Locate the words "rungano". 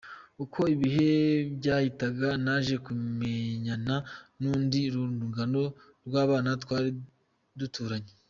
4.93-5.63